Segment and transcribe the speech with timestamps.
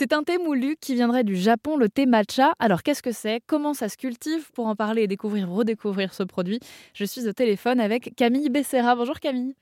[0.00, 2.52] C'est un thé moulu qui viendrait du Japon, le thé matcha.
[2.60, 3.42] Alors qu'est-ce que c'est?
[3.48, 4.52] Comment ça se cultive?
[4.52, 6.60] Pour en parler et découvrir, redécouvrir ce produit,
[6.94, 8.94] je suis au téléphone avec Camille Becerra.
[8.94, 9.56] Bonjour Camille.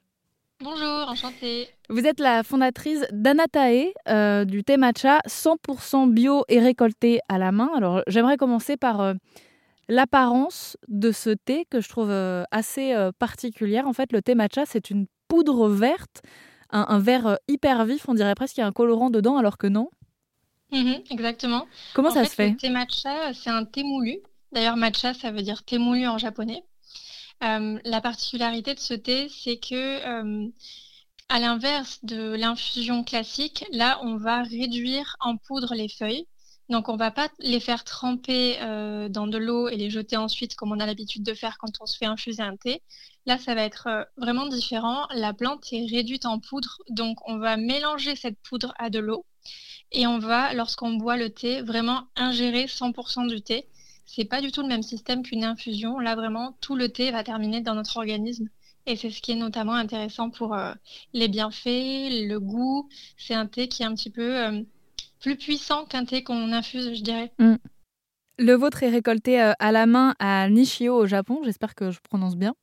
[0.63, 1.69] Bonjour, enchantée.
[1.89, 7.51] Vous êtes la fondatrice d'Anatae, euh, du thé matcha 100% bio et récolté à la
[7.51, 7.71] main.
[7.75, 9.15] Alors j'aimerais commencer par euh,
[9.89, 13.89] l'apparence de ce thé que je trouve euh, assez particulière.
[13.89, 16.21] En fait, le thé matcha, c'est une poudre verte,
[16.69, 19.67] un, vert hyper vif, on dirait presque qu'il y a un colorant dedans alors que
[19.67, 19.89] non.
[20.73, 21.67] Mhm, exactement.
[21.95, 24.19] Comment ça se fait Le thé matcha, c'est un thé moulu.
[24.53, 26.65] D'ailleurs, matcha, ça veut dire thé moulu en japonais.
[27.45, 30.49] Euh, la particularité de ce thé, c'est que, euh,
[31.29, 36.27] à l'inverse de l'infusion classique, là, on va réduire en poudre les feuilles.
[36.69, 40.17] Donc, on ne va pas les faire tremper euh, dans de l'eau et les jeter
[40.17, 42.83] ensuite, comme on a l'habitude de faire quand on se fait infuser un thé.
[43.27, 45.07] Là, ça va être vraiment différent.
[45.15, 49.25] La plante est réduite en poudre, donc on va mélanger cette poudre à de l'eau
[49.93, 53.67] et on va, lorsqu'on boit le thé, vraiment ingérer 100% du thé.
[54.05, 55.99] C'est pas du tout le même système qu'une infusion.
[55.99, 58.49] Là, vraiment, tout le thé va terminer dans notre organisme.
[58.87, 60.73] Et c'est ce qui est notamment intéressant pour euh,
[61.13, 61.65] les bienfaits,
[62.29, 62.89] le goût.
[63.17, 64.63] C'est un thé qui est un petit peu euh,
[65.19, 67.33] plus puissant qu'un thé qu'on infuse, je dirais.
[67.39, 67.57] Mm.
[68.39, 71.41] Le vôtre est récolté euh, à la main à Nishio au Japon.
[71.45, 72.55] J'espère que je prononce bien.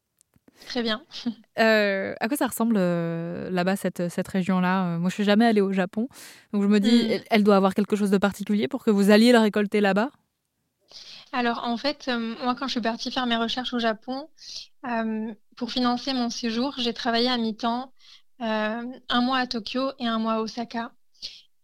[0.68, 1.04] Très bien.
[1.59, 5.46] Euh, à quoi ça ressemble euh, là-bas, cette, cette région-là euh, Moi, je suis jamais
[5.46, 6.09] allée au Japon.
[6.52, 7.22] Donc, je me dis, hmm.
[7.30, 10.09] elle, doit avoir quelque chose de particulier pour que vous alliez la récolter là-bas?
[11.31, 12.09] Alors, en fait,
[12.44, 14.30] moi, quand je suis partie faire mes recherches au Japon,
[15.56, 17.94] pour financer mon séjour, j'ai travaillé à mi-temps
[18.40, 20.92] un mois à Tokyo et un mois à Osaka.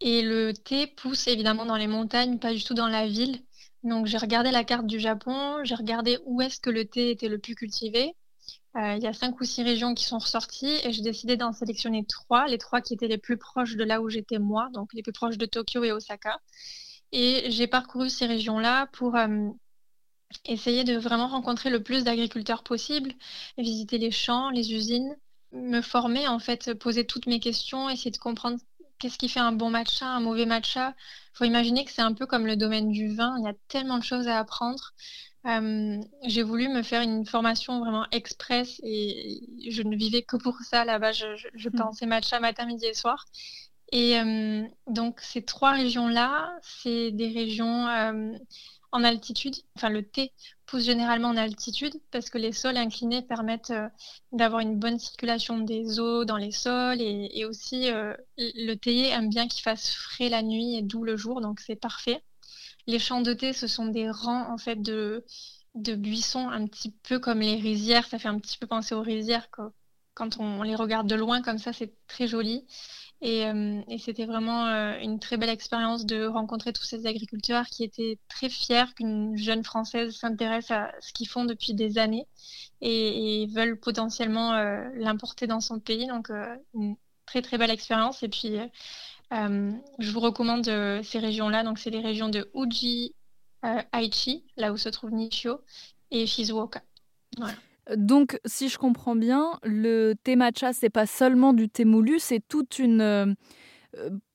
[0.00, 3.40] Et le thé pousse évidemment dans les montagnes, pas du tout dans la ville.
[3.82, 7.28] Donc, j'ai regardé la carte du Japon, j'ai regardé où est-ce que le thé était
[7.28, 8.14] le plus cultivé.
[8.76, 11.52] Euh, il y a cinq ou six régions qui sont ressorties et j'ai décidé d'en
[11.52, 14.92] sélectionner trois, les trois qui étaient les plus proches de là où j'étais moi, donc
[14.94, 16.38] les plus proches de Tokyo et Osaka.
[17.12, 19.48] Et j'ai parcouru ces régions-là pour euh,
[20.44, 23.12] essayer de vraiment rencontrer le plus d'agriculteurs possible,
[23.58, 25.16] visiter les champs, les usines,
[25.52, 28.58] me former en fait, poser toutes mes questions, essayer de comprendre
[28.98, 30.94] qu'est-ce qui fait un bon matcha, un mauvais matcha.
[31.34, 33.54] Il faut imaginer que c'est un peu comme le domaine du vin, il y a
[33.68, 34.92] tellement de choses à apprendre.
[35.46, 39.40] Euh, j'ai voulu me faire une formation vraiment express et
[39.70, 41.12] je ne vivais que pour ça là-bas.
[41.12, 41.72] Je, je, hmm.
[41.72, 43.24] pensais matcha matin, midi et soir.
[43.92, 48.32] Et euh, donc ces trois régions-là, c'est des régions euh,
[48.92, 49.56] en altitude.
[49.76, 50.32] Enfin, le thé
[50.66, 53.72] pousse généralement en altitude parce que les sols inclinés permettent
[54.32, 57.88] d'avoir une bonne circulation des eaux dans les sols et, et aussi
[58.36, 61.76] le théier aime bien qu'il fasse frais la nuit et doux le jour, donc c'est
[61.76, 62.22] parfait.
[62.86, 65.24] Les champs de thé, ce sont des rangs en fait de,
[65.74, 68.06] de buissons, un petit peu comme les rizières.
[68.06, 69.48] Ça fait un petit peu penser aux rizières
[70.14, 72.66] quand on les regarde de loin comme ça, c'est très joli.
[73.22, 77.84] Et, euh, c'était vraiment euh, une très belle expérience de rencontrer tous ces agriculteurs qui
[77.84, 82.26] étaient très fiers qu'une jeune Française s'intéresse à ce qu'ils font depuis des années
[82.80, 86.06] et, veulent potentiellement euh, l'importer dans son pays.
[86.06, 86.30] Donc,
[86.74, 86.96] une
[87.26, 88.22] très très belle expérience.
[88.22, 88.58] Et puis,
[89.30, 91.62] je vous recommande euh, ces régions-là.
[91.62, 93.14] Donc, c'est les régions de Uji,
[93.64, 95.60] euh, Aichi, là où se trouve Nishio,
[96.10, 96.82] et Shizuoka.
[97.96, 102.40] Donc, si je comprends bien, le thé matcha, c'est pas seulement du thé moulu, c'est
[102.46, 103.36] toute une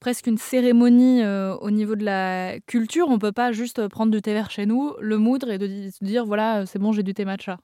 [0.01, 3.07] presque une cérémonie au niveau de la culture.
[3.07, 6.25] On peut pas juste prendre du thé vert chez nous, le moudre et de dire
[6.25, 7.57] voilà, c'est bon, j'ai du thé matcha.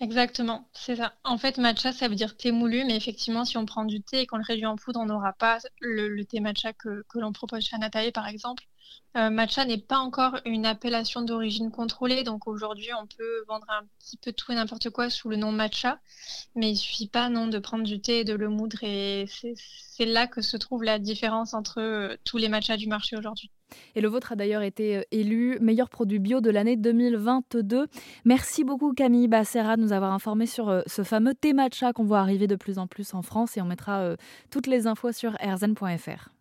[0.00, 1.14] Exactement, c'est ça.
[1.24, 4.20] En fait, matcha, ça veut dire thé moulu, mais effectivement, si on prend du thé
[4.20, 7.64] et qu'on le réduit en poudre, on n'aura pas le, thé matcha que, l'on propose
[7.64, 8.64] chez Anatae, par exemple.
[9.16, 13.86] Euh, matcha n'est pas encore une appellation d'origine contrôlée, donc aujourd'hui, on peut vendre un
[14.00, 16.00] petit peu tout et n'importe quoi sous le nom matcha,
[16.56, 20.06] mais il suffit pas non de prendre du thé et de le moudre, et c'est
[20.06, 23.50] là que se trouve la différence entre euh, tous les matchas du marché aujourd'hui.
[23.94, 27.86] Et le vôtre a d'ailleurs été euh, élu meilleur produit bio de l'année 2022.
[28.24, 32.04] Merci beaucoup Camille Bassera de nous avoir informé sur euh, ce fameux thé matcha qu'on
[32.04, 34.16] voit arriver de plus en plus en France et on mettra euh,
[34.50, 36.33] toutes les infos sur rzn.fr.